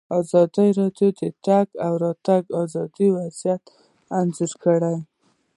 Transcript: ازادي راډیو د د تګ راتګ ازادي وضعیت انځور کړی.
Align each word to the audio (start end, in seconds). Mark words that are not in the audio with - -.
ازادي 0.19 0.67
راډیو 0.79 1.09
د 1.17 1.19
د 1.31 1.35
تګ 1.45 1.65
راتګ 2.03 2.43
ازادي 2.61 3.07
وضعیت 3.17 3.63
انځور 4.19 4.51
کړی. 4.63 4.95